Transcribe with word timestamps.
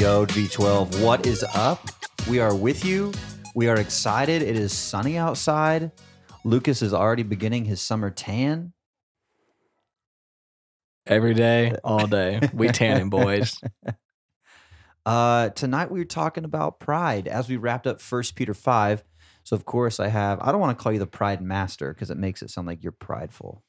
Yo, 0.00 0.24
V12, 0.24 1.02
what 1.02 1.26
is 1.26 1.44
up? 1.54 1.88
We 2.28 2.38
are 2.38 2.54
with 2.54 2.84
you. 2.84 3.12
We 3.54 3.68
are 3.68 3.76
excited. 3.76 4.40
It 4.40 4.56
is 4.56 4.72
sunny 4.72 5.18
outside. 5.18 5.90
Lucas 6.44 6.80
is 6.80 6.94
already 6.94 7.22
beginning 7.22 7.64
his 7.64 7.82
summer 7.82 8.10
tan. 8.10 8.72
Every 11.06 11.34
day, 11.34 11.74
all 11.82 12.06
day. 12.06 12.40
We 12.54 12.68
tanning 12.72 13.10
boys. 13.10 13.60
Uh, 15.06 15.50
tonight 15.50 15.90
we 15.90 16.00
were 16.00 16.04
talking 16.04 16.44
about 16.44 16.78
pride 16.78 17.26
as 17.26 17.48
we 17.48 17.56
wrapped 17.56 17.86
up 17.86 18.00
First 18.00 18.34
Peter 18.36 18.54
5. 18.54 19.02
So, 19.44 19.56
of 19.56 19.64
course, 19.64 19.98
I 19.98 20.08
have, 20.08 20.38
I 20.40 20.52
don't 20.52 20.60
want 20.60 20.78
to 20.78 20.82
call 20.82 20.92
you 20.92 20.98
the 20.98 21.06
pride 21.06 21.42
master 21.42 21.92
because 21.92 22.10
it 22.10 22.18
makes 22.18 22.42
it 22.42 22.50
sound 22.50 22.66
like 22.66 22.82
you're 22.82 22.92
prideful. 22.92 23.62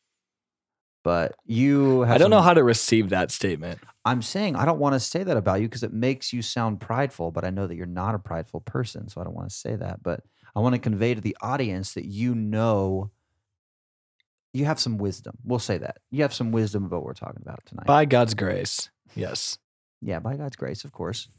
But 1.03 1.35
you 1.45 2.01
have 2.01 2.15
I 2.15 2.17
don't 2.19 2.29
know 2.29 2.41
how 2.41 2.53
to 2.53 2.63
receive 2.63 3.09
that 3.09 3.31
statement. 3.31 3.79
I'm 4.05 4.21
saying 4.21 4.55
I 4.55 4.65
don't 4.65 4.79
want 4.79 4.93
to 4.93 4.99
say 4.99 5.23
that 5.23 5.35
about 5.35 5.59
you 5.59 5.67
because 5.67 5.81
it 5.81 5.93
makes 5.93 6.31
you 6.31 6.43
sound 6.43 6.79
prideful, 6.79 7.31
but 7.31 7.43
I 7.43 7.49
know 7.49 7.65
that 7.65 7.75
you're 7.75 7.87
not 7.87 8.13
a 8.13 8.19
prideful 8.19 8.61
person, 8.61 9.09
so 9.09 9.19
I 9.19 9.23
don't 9.23 9.35
want 9.35 9.49
to 9.49 9.55
say 9.55 9.75
that. 9.75 10.03
But 10.03 10.21
I 10.55 10.59
want 10.59 10.75
to 10.75 10.79
convey 10.79 11.15
to 11.15 11.21
the 11.21 11.35
audience 11.41 11.93
that 11.93 12.05
you 12.05 12.35
know 12.35 13.09
you 14.53 14.65
have 14.65 14.79
some 14.79 14.97
wisdom. 14.97 15.37
We'll 15.43 15.59
say 15.59 15.77
that. 15.79 15.97
You 16.11 16.21
have 16.23 16.33
some 16.33 16.51
wisdom 16.51 16.85
about 16.85 16.97
what 16.97 17.05
we're 17.05 17.13
talking 17.13 17.41
about 17.41 17.65
tonight. 17.65 17.87
By 17.87 18.05
God's 18.05 18.33
grace. 18.33 18.89
Yes. 19.15 19.57
Yeah, 20.01 20.19
by 20.19 20.35
God's 20.35 20.55
grace, 20.55 20.83
of 20.83 20.91
course. 20.91 21.29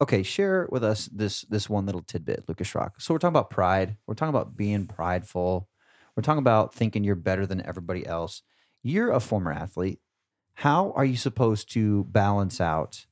Okay, 0.00 0.22
share 0.22 0.68
with 0.70 0.84
us 0.84 1.06
this 1.06 1.42
this 1.42 1.68
one 1.68 1.86
little 1.86 2.02
tidbit, 2.02 2.44
Lucas 2.48 2.74
Rock. 2.74 3.00
So 3.00 3.12
we're 3.12 3.18
talking 3.18 3.32
about 3.32 3.50
pride. 3.50 3.96
We're 4.06 4.14
talking 4.14 4.34
about 4.34 4.56
being 4.56 4.86
prideful. 4.86 5.68
We're 6.16 6.22
talking 6.22 6.38
about 6.38 6.74
thinking 6.74 7.02
you're 7.02 7.16
better 7.16 7.44
than 7.46 7.64
everybody 7.66 8.06
else. 8.06 8.42
You're 8.82 9.10
a 9.10 9.20
former 9.20 9.52
athlete. 9.52 10.00
How 10.54 10.92
are 10.92 11.04
you 11.04 11.16
supposed 11.16 11.72
to 11.72 12.04
balance 12.04 12.60
out, 12.60 13.06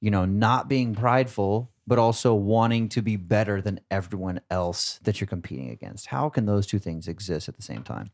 you 0.00 0.10
know, 0.10 0.24
not 0.24 0.68
being 0.68 0.94
prideful, 0.96 1.70
but 1.86 2.00
also 2.00 2.34
wanting 2.34 2.88
to 2.88 3.02
be 3.02 3.16
better 3.16 3.60
than 3.62 3.78
everyone 3.90 4.40
else 4.50 4.98
that 5.04 5.20
you're 5.20 5.28
competing 5.28 5.70
against? 5.70 6.06
How 6.06 6.28
can 6.28 6.46
those 6.46 6.66
two 6.66 6.80
things 6.80 7.06
exist 7.06 7.48
at 7.48 7.54
the 7.54 7.62
same 7.62 7.84
time? 7.84 8.10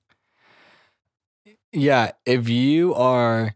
Yeah. 1.73 2.13
If 2.27 2.49
you 2.49 2.95
are 2.95 3.55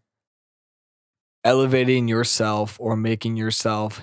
elevating 1.44 2.08
yourself 2.08 2.78
or 2.80 2.96
making 2.96 3.36
yourself 3.36 4.00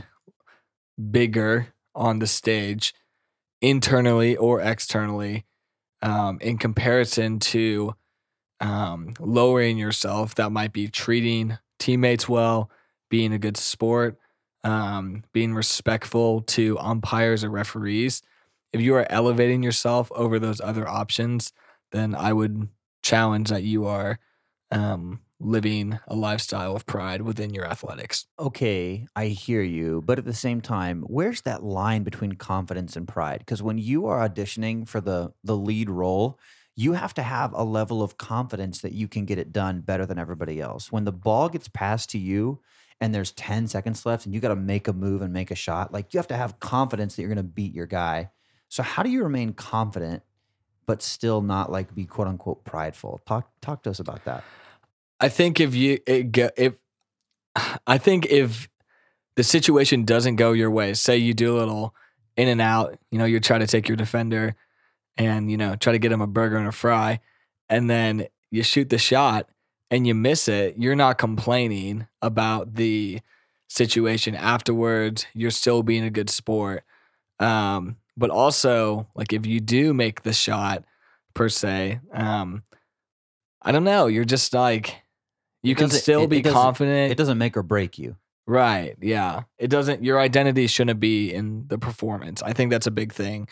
bigger 1.10 1.74
on 1.96 2.20
the 2.20 2.28
stage, 2.28 2.94
internally 3.62 4.36
or 4.38 4.62
externally, 4.62 5.46
um, 6.02 6.38
in 6.42 6.58
comparison 6.58 7.40
to 7.40 7.96
um, 8.60 9.14
lowering 9.20 9.78
yourself, 9.78 10.36
that 10.36 10.52
might 10.52 10.72
be 10.72 10.88
treating 10.88 11.58
teammates 11.80 12.30
well, 12.30 12.70
being 13.10 13.34
a 13.34 13.40
good 13.40 13.58
sport, 13.58 14.18
um, 14.64 15.24
being 15.34 15.54
respectful 15.54 16.42
to 16.42 16.78
umpires 16.80 17.44
or 17.44 17.50
referees. 17.50 18.22
If 18.72 18.82
you 18.82 18.96
are 18.96 19.08
elevating 19.12 19.64
yourself 19.64 20.12
over 20.14 20.40
those 20.40 20.62
other 20.62 20.88
options, 20.88 21.52
then 21.92 22.16
I 22.16 22.32
would 22.32 22.70
challenge 23.04 23.50
that 23.50 23.64
you 23.64 23.86
are 23.86 24.20
um, 24.70 25.22
living 25.42 26.00
a 26.08 26.16
lifestyle 26.16 26.76
of 26.76 26.86
pride 26.86 27.22
within 27.22 27.54
your 27.54 27.66
athletics. 27.66 28.26
okay, 28.40 29.08
I 29.16 29.28
hear 29.28 29.62
you, 29.62 30.02
but 30.06 30.20
at 30.20 30.26
the 30.26 30.34
same 30.34 30.62
time, 30.62 31.04
where's 31.08 31.42
that 31.42 31.64
line 31.64 32.04
between 32.04 32.34
confidence 32.34 32.96
and 32.96 33.08
pride? 33.08 33.40
Because 33.40 33.62
when 33.62 33.78
you 33.78 34.06
are 34.06 34.28
auditioning 34.28 34.88
for 34.88 35.02
the 35.02 35.34
the 35.44 35.58
lead 35.58 35.90
role, 35.90 36.40
you 36.76 36.94
have 36.94 37.14
to 37.16 37.24
have 37.24 37.54
a 37.54 37.64
level 37.64 38.02
of 38.02 38.18
confidence 38.18 38.82
that 38.82 38.94
you 38.94 39.08
can 39.08 39.26
get 39.26 39.38
it 39.38 39.52
done 39.52 39.82
better 39.82 40.06
than 40.06 40.18
everybody 40.18 40.62
else. 40.62 40.92
When 40.92 41.04
the 41.04 41.12
ball 41.12 41.50
gets 41.50 41.68
passed 41.68 42.10
to 42.12 42.18
you 42.18 42.62
and 43.00 43.14
there's 43.14 43.32
10 43.32 43.68
seconds 43.68 44.06
left 44.06 44.26
and 44.26 44.34
you 44.34 44.40
got 44.40 44.50
to 44.50 44.56
make 44.56 44.88
a 44.88 44.94
move 44.94 45.22
and 45.22 45.34
make 45.34 45.52
a 45.52 45.56
shot, 45.56 45.92
like 45.92 46.14
you 46.14 46.18
have 46.18 46.28
to 46.28 46.38
have 46.38 46.60
confidence 46.60 47.16
that 47.16 47.24
you're 47.24 47.34
going 47.34 47.38
to 47.38 47.44
beat 47.44 47.74
your 47.74 47.88
guy. 47.88 48.32
So 48.70 48.84
how 48.84 49.04
do 49.04 49.10
you 49.10 49.24
remain 49.24 49.54
confident 49.54 50.24
but 50.86 51.02
still 51.02 51.42
not 51.42 51.72
like 51.72 51.94
be 51.94 52.06
quote 52.06 52.28
unquote 52.28 52.64
prideful? 52.64 53.22
Talk 53.28 53.52
talk 53.62 53.84
to 53.84 53.90
us 53.90 54.00
about 54.00 54.24
that. 54.26 54.44
I 55.22 55.30
think 55.30 55.60
if 55.60 55.76
you 55.76 56.00
go, 56.00 56.50
if 56.58 56.74
I 57.88 57.98
think 57.98 58.26
if 58.26 58.68
the 59.36 59.44
situation 59.44 60.04
doesn't 60.04 60.36
go 60.36 60.52
your 60.52 60.72
way, 60.72 60.94
say 60.96 61.18
you 61.18 61.34
do 61.34 61.58
a 61.58 61.60
little 61.60 61.96
in 62.36 62.48
and 62.48 62.60
out, 62.60 62.98
you 63.12 63.20
know, 63.20 63.26
you 63.26 63.40
try 63.40 63.60
to 63.60 63.68
take 63.68 63.88
your 63.88 63.96
defender 63.96 64.56
and 65.18 65.52
you 65.52 65.58
know 65.58 65.76
try 65.76 65.94
to 65.94 66.00
get 66.00 66.12
him 66.12 66.22
a 66.22 66.28
burger 66.28 66.58
and 66.58 66.68
a 66.68 66.72
fry, 66.72 67.20
and 67.70 67.90
then 67.90 68.28
you 68.50 68.64
shoot 68.64 68.90
the 68.90 68.98
shot 68.98 69.48
and 69.92 70.08
you 70.08 70.16
miss 70.16 70.48
it, 70.48 70.76
you're 70.78 70.96
not 70.96 71.18
complaining 71.18 72.08
about 72.22 72.76
the 72.76 73.20
situation 73.68 74.34
afterwards. 74.34 75.28
You're 75.34 75.52
still 75.52 75.84
being 75.84 76.06
a 76.06 76.10
good 76.10 76.30
sport. 76.30 76.84
Um, 77.40 77.98
but 78.18 78.30
also, 78.30 79.08
like 79.16 79.34
if 79.34 79.46
you 79.46 79.60
do 79.60 79.94
make 79.94 80.24
the 80.24 80.34
shot 80.34 80.86
per 81.34 81.50
se, 81.50 82.00
um, 82.14 82.64
I 83.62 83.72
don't 83.72 83.84
know. 83.84 84.08
You're 84.08 84.26
just 84.26 84.54
like 84.54 84.96
you 85.64 85.76
can 85.76 85.90
still 85.90 86.24
it- 86.24 86.30
be 86.30 86.40
it 86.40 86.46
confident. 86.46 87.12
It 87.12 87.18
doesn't 87.18 87.38
make 87.38 87.56
or 87.58 87.64
break 87.64 87.98
you. 88.00 88.16
Right. 88.48 88.96
Yeah. 89.00 89.44
It 89.58 89.70
doesn't, 89.70 90.04
your 90.04 90.20
identity 90.20 90.68
shouldn't 90.68 91.00
be 91.00 91.32
in 91.34 91.68
the 91.68 91.78
performance. 91.78 92.42
I 92.42 92.54
think 92.54 92.72
that's 92.72 92.88
a 92.88 92.92
big 92.92 93.14
thing 93.14 93.48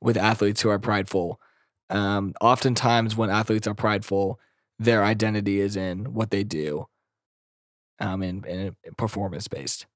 with 0.00 0.16
athletes 0.16 0.60
who 0.60 0.68
are 0.68 0.78
prideful. 0.78 1.40
Um, 1.90 2.34
oftentimes, 2.40 3.16
when 3.16 3.30
athletes 3.30 3.66
are 3.66 3.74
prideful, 3.74 4.38
their 4.78 5.02
identity 5.02 5.60
is 5.60 5.76
in 5.76 6.12
what 6.14 6.30
they 6.30 6.44
do 6.44 6.88
um, 7.98 8.22
and, 8.22 8.44
and 8.44 8.76
performance 8.96 9.48
based. 9.48 9.86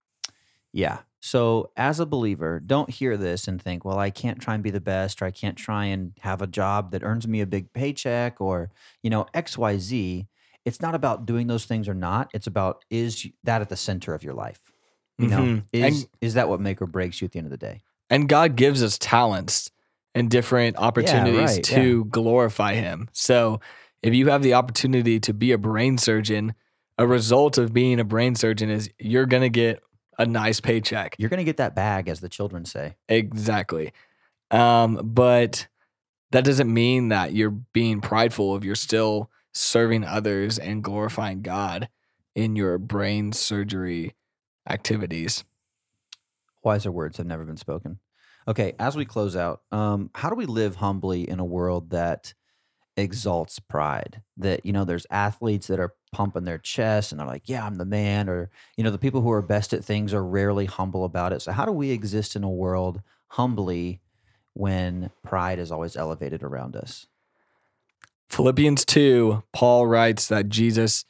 Yeah. 0.72 1.00
So 1.20 1.70
as 1.76 1.98
a 1.98 2.06
believer, 2.06 2.60
don't 2.60 2.90
hear 2.90 3.16
this 3.16 3.48
and 3.48 3.60
think, 3.60 3.84
well, 3.84 3.98
I 3.98 4.10
can't 4.10 4.40
try 4.40 4.54
and 4.54 4.62
be 4.62 4.70
the 4.70 4.80
best 4.80 5.20
or 5.20 5.24
I 5.24 5.30
can't 5.30 5.56
try 5.56 5.86
and 5.86 6.12
have 6.20 6.40
a 6.40 6.46
job 6.46 6.92
that 6.92 7.02
earns 7.02 7.26
me 7.26 7.40
a 7.40 7.46
big 7.46 7.72
paycheck 7.72 8.40
or, 8.40 8.70
you 9.02 9.10
know, 9.10 9.26
XYZ. 9.34 10.26
It's 10.68 10.80
not 10.80 10.94
about 10.94 11.26
doing 11.26 11.46
those 11.46 11.64
things 11.64 11.88
or 11.88 11.94
not. 11.94 12.30
It's 12.34 12.46
about 12.46 12.84
is 12.90 13.26
that 13.44 13.60
at 13.62 13.68
the 13.68 13.76
center 13.76 14.14
of 14.14 14.22
your 14.22 14.34
life? 14.34 14.60
You 15.18 15.28
know, 15.28 15.38
Mhm. 15.40 15.62
is 15.72 16.02
And- 16.02 16.08
is 16.20 16.34
that 16.34 16.48
what 16.48 16.60
make 16.60 16.80
or 16.80 16.86
breaks 16.86 17.20
you 17.20 17.26
at 17.26 17.32
the 17.32 17.38
end 17.38 17.46
of 17.46 17.50
the 17.50 17.56
day? 17.56 17.82
And 18.10 18.28
God 18.28 18.54
gives 18.54 18.82
us 18.82 18.96
talents 18.98 19.70
and 20.14 20.30
different 20.30 20.76
opportunities 20.76 21.56
right, 21.56 21.64
to 21.64 22.04
glorify 22.06 22.74
Him. 22.74 23.08
So 23.12 23.60
if 24.02 24.14
you 24.14 24.28
have 24.28 24.42
the 24.42 24.54
opportunity 24.54 25.18
to 25.20 25.34
be 25.34 25.52
a 25.52 25.58
brain 25.58 25.98
surgeon, 25.98 26.54
a 26.98 27.06
result 27.06 27.58
of 27.58 27.72
being 27.72 27.98
a 28.00 28.04
brain 28.04 28.34
surgeon 28.34 28.70
is 28.70 28.88
you're 28.98 29.26
going 29.26 29.42
to 29.42 29.48
get 29.50 29.82
a 30.18 30.26
nice 30.26 30.60
paycheck. 30.60 31.14
You're 31.18 31.28
going 31.30 31.38
to 31.38 31.44
get 31.44 31.58
that 31.58 31.74
bag 31.74 32.08
as 32.08 32.20
the 32.20 32.28
children 32.28 32.64
say. 32.64 32.96
Exactly. 33.08 33.92
Um, 34.50 35.00
but 35.04 35.66
that 36.30 36.44
doesn't 36.44 36.72
mean 36.72 37.08
that 37.08 37.32
you're 37.34 37.50
being 37.50 38.00
prideful 38.00 38.56
if 38.56 38.64
you're 38.64 38.74
still 38.74 39.30
serving 39.58 40.04
others 40.04 40.58
and 40.58 40.84
glorifying 40.84 41.42
God 41.42 41.88
in 42.34 42.54
your 42.54 42.78
brain 42.78 43.32
surgery 43.32 44.14
activities. 44.68 45.42
Wiser 46.62 46.92
words 46.92 47.16
have 47.16 47.26
never 47.26 47.44
been 47.44 47.56
spoken. 47.56 47.98
Okay, 48.46 48.74
as 48.78 48.96
we 48.96 49.04
close 49.04 49.34
out, 49.34 49.62
um, 49.72 50.10
how 50.14 50.30
do 50.30 50.36
we 50.36 50.46
live 50.46 50.76
humbly 50.76 51.28
in 51.28 51.40
a 51.40 51.44
world 51.44 51.90
that 51.90 52.32
exalts 52.96 53.58
pride? 53.58 54.22
That, 54.36 54.64
you 54.64 54.72
know, 54.72 54.84
there's 54.84 55.06
athletes 55.10 55.66
that 55.66 55.80
are 55.80 55.94
pumping 56.12 56.44
their 56.44 56.58
chest 56.58 57.10
and 57.10 57.20
they're 57.20 57.26
like, 57.26 57.48
yeah, 57.48 57.66
I'm 57.66 57.74
the 57.74 57.84
man. 57.84 58.28
Or, 58.28 58.50
you 58.76 58.84
know, 58.84 58.90
the 58.90 58.96
people 58.96 59.20
who 59.20 59.32
are 59.32 59.42
best 59.42 59.72
at 59.72 59.84
things 59.84 60.14
are 60.14 60.24
rarely 60.24 60.66
humble 60.66 61.04
about 61.04 61.32
it. 61.32 61.42
So, 61.42 61.50
how 61.50 61.64
do 61.64 61.72
we 61.72 61.90
exist 61.90 62.36
in 62.36 62.44
a 62.44 62.48
world 62.48 63.02
humbly 63.26 64.00
when 64.54 65.10
pride 65.24 65.58
is 65.58 65.72
always 65.72 65.96
elevated 65.96 66.44
around 66.44 66.76
us? 66.76 67.08
Philippians 68.30 68.84
2, 68.84 69.42
Paul 69.52 69.86
writes 69.86 70.28
that 70.28 70.48
Jesus 70.48 71.04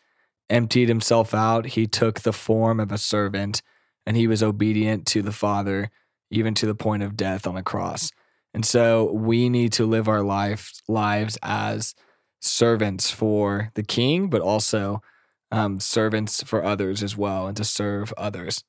emptied 0.49 0.89
himself 0.89 1.35
out. 1.35 1.67
He 1.67 1.87
took 1.87 2.21
the 2.21 2.33
form 2.33 2.81
of 2.81 2.93
a 2.93 2.99
servant 2.99 3.63
and 4.07 4.17
he 4.17 4.27
was 4.27 4.43
obedient 4.43 5.07
to 5.09 5.21
the 5.21 5.33
Father, 5.33 5.91
even 6.31 6.55
to 6.55 6.67
the 6.67 6.75
point 6.75 7.03
of 7.03 7.17
death 7.17 7.47
on 7.47 7.57
a 7.57 7.63
cross. 7.63 8.11
And 8.55 8.65
so 8.65 9.13
we 9.13 9.49
need 9.49 9.73
to 9.75 9.85
live 9.85 10.09
our 10.09 10.23
life, 10.23 10.73
lives 10.89 11.39
as 11.43 11.95
servants 12.41 13.11
for 13.11 13.71
the 13.75 13.83
king, 13.83 14.31
but 14.31 14.41
also 14.41 15.03
um, 15.51 15.81
servants 15.81 16.43
for 16.43 16.65
others 16.65 17.03
as 17.03 17.17
well, 17.17 17.47
and 17.47 17.57
to 17.57 17.65
serve 17.65 18.15
others. 18.17 18.65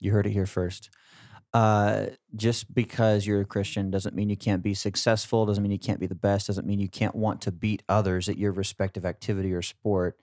You 0.00 0.12
heard 0.12 0.26
it 0.26 0.32
here 0.32 0.46
first. 0.46 0.90
Uh, 1.54 2.06
just 2.36 2.72
because 2.74 3.26
you're 3.26 3.40
a 3.40 3.46
Christian 3.46 3.90
doesn't 3.90 4.14
mean 4.14 4.28
you 4.28 4.36
can't 4.36 4.62
be 4.62 4.74
successful, 4.74 5.46
doesn't 5.46 5.62
mean 5.62 5.72
you 5.72 5.78
can't 5.78 6.00
be 6.00 6.06
the 6.06 6.14
best, 6.14 6.46
doesn't 6.46 6.66
mean 6.66 6.78
you 6.78 6.88
can't 6.88 7.14
want 7.14 7.40
to 7.42 7.52
beat 7.52 7.82
others 7.88 8.28
at 8.28 8.36
your 8.36 8.52
respective 8.52 9.06
activity 9.06 9.52
or 9.52 9.62
sport. 9.62 10.18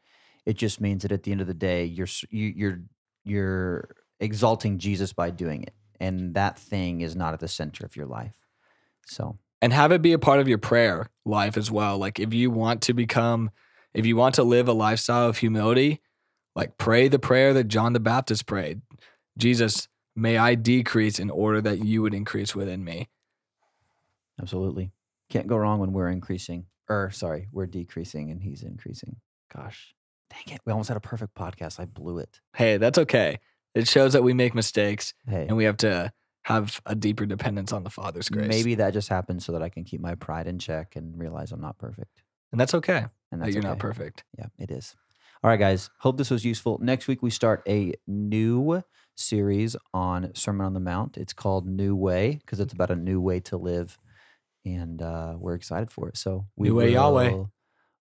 It 0.45 0.55
just 0.55 0.79
means 0.79 1.01
that 1.01 1.11
at 1.11 1.23
the 1.23 1.31
end 1.31 1.41
of 1.41 1.47
the 1.47 1.53
day, 1.55 1.85
you're 1.85 2.07
you, 2.29 2.53
you're 2.55 2.81
you're 3.23 3.95
exalting 4.19 4.77
Jesus 4.77 5.13
by 5.13 5.31
doing 5.31 5.63
it, 5.63 5.73
and 5.99 6.35
that 6.35 6.59
thing 6.59 7.01
is 7.01 7.15
not 7.15 7.33
at 7.33 7.39
the 7.39 7.47
center 7.47 7.85
of 7.85 7.95
your 7.95 8.05
life. 8.05 8.35
So 9.07 9.39
and 9.61 9.73
have 9.73 9.91
it 9.91 10.03
be 10.03 10.13
a 10.13 10.19
part 10.19 10.39
of 10.39 10.47
your 10.47 10.59
prayer 10.59 11.09
life 11.25 11.57
as 11.57 11.71
well. 11.71 11.97
Like 11.97 12.19
if 12.19 12.35
you 12.35 12.51
want 12.51 12.83
to 12.83 12.93
become, 12.93 13.49
if 13.95 14.05
you 14.05 14.15
want 14.15 14.35
to 14.35 14.43
live 14.43 14.67
a 14.67 14.73
lifestyle 14.73 15.27
of 15.27 15.39
humility, 15.39 16.01
like 16.55 16.77
pray 16.77 17.07
the 17.07 17.17
prayer 17.17 17.51
that 17.55 17.67
John 17.67 17.93
the 17.93 17.99
Baptist 17.99 18.45
prayed 18.45 18.81
Jesus, 19.37 19.87
may 20.15 20.37
I 20.37 20.55
decrease 20.55 21.19
in 21.19 21.29
order 21.29 21.61
that 21.61 21.83
you 21.83 22.01
would 22.01 22.13
increase 22.13 22.55
within 22.55 22.83
me. 22.83 23.09
absolutely. 24.39 24.91
Can't 25.29 25.47
go 25.47 25.57
wrong 25.57 25.79
when 25.79 25.91
we're 25.93 26.09
increasing. 26.09 26.65
Or 26.87 27.09
sorry, 27.11 27.47
we're 27.51 27.65
decreasing 27.65 28.29
and 28.31 28.41
he's 28.41 28.61
increasing. 28.63 29.15
Gosh. 29.53 29.95
Dang 30.29 30.55
it. 30.55 30.61
We 30.65 30.71
almost 30.71 30.89
had 30.89 30.97
a 30.97 31.01
perfect 31.01 31.33
podcast. 31.35 31.79
I 31.79 31.85
blew 31.85 32.19
it. 32.19 32.39
Hey, 32.55 32.77
that's 32.77 32.97
okay. 32.99 33.39
It 33.73 33.87
shows 33.87 34.13
that 34.13 34.23
we 34.23 34.33
make 34.33 34.53
mistakes 34.53 35.13
Hey. 35.27 35.45
and 35.47 35.57
we 35.57 35.63
have 35.65 35.77
to 35.77 36.11
have 36.43 36.79
a 36.85 36.93
deeper 36.93 37.25
dependence 37.25 37.73
on 37.73 37.83
the 37.83 37.89
Father's 37.89 38.29
grace. 38.29 38.47
Maybe 38.47 38.75
that 38.75 38.93
just 38.93 39.09
happens 39.09 39.43
so 39.45 39.51
that 39.53 39.63
I 39.63 39.69
can 39.69 39.83
keep 39.83 39.99
my 39.99 40.13
pride 40.15 40.47
in 40.47 40.59
check 40.59 40.95
and 40.95 41.17
realize 41.19 41.51
I'm 41.51 41.61
not 41.61 41.77
perfect. 41.79 42.21
And 42.51 42.61
that's 42.61 42.75
okay 42.75 43.05
And 43.31 43.41
that 43.41 43.45
that's 43.45 43.53
you're 43.55 43.63
not 43.63 43.79
perfect. 43.79 44.23
Yeah, 44.37 44.45
it 44.59 44.69
is. 44.69 44.95
All 45.43 45.49
right, 45.49 45.59
guys. 45.59 45.89
Hope 45.99 46.17
this 46.17 46.29
was 46.29 46.45
useful. 46.45 46.77
Next 46.81 47.07
week 47.07 47.23
we 47.23 47.31
start 47.31 47.63
a 47.67 47.93
new 48.07 48.83
series 49.15 49.75
on 49.93 50.33
Sermon 50.35 50.65
on 50.65 50.73
the 50.73 50.79
Mount. 50.79 51.17
It's 51.17 51.33
called 51.33 51.67
New 51.67 51.95
Way 51.95 52.39
because 52.41 52.59
it's 52.59 52.73
about 52.73 52.91
a 52.91 52.95
new 52.95 53.19
way 53.21 53.39
to 53.41 53.57
live, 53.57 53.97
and 54.65 55.01
uh, 55.01 55.35
we're 55.37 55.55
excited 55.55 55.91
for 55.91 56.09
it. 56.09 56.17
So 56.17 56.45
we 56.55 56.69
New 56.69 56.75
way 56.75 56.91
Yahweh. 56.91 57.29
will- 57.31 57.51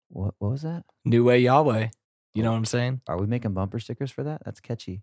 What 0.08 0.34
What 0.38 0.50
was 0.50 0.62
that? 0.62 0.84
New 1.04 1.24
way 1.24 1.38
Yahweh. 1.40 1.88
You 2.34 2.42
know 2.42 2.50
what 2.50 2.56
I'm 2.58 2.64
saying? 2.64 3.00
Are 3.06 3.16
we 3.18 3.26
making 3.26 3.54
bumper 3.54 3.78
stickers 3.78 4.10
for 4.10 4.24
that? 4.24 4.42
That's 4.44 4.58
catchy. 4.60 5.02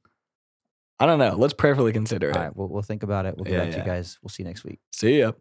I 1.00 1.06
don't 1.06 1.18
know. 1.18 1.36
Let's 1.38 1.54
prayerfully 1.54 1.94
consider 1.94 2.30
it. 2.30 2.36
All 2.36 2.44
right, 2.44 2.56
we'll, 2.56 2.68
we'll 2.68 2.82
think 2.84 3.04
about 3.04 3.26
it. 3.26 3.36
We'll 3.36 3.46
get 3.46 3.54
Yeah, 3.54 3.60
back 3.64 3.72
to 3.72 3.78
you 3.80 3.86
guys. 3.86 4.20
We'll 4.22 4.30
see 4.30 4.44
you 4.44 4.48
next 4.48 4.64
week. 4.64 4.80
See 4.92 5.20
ya. 5.20 5.32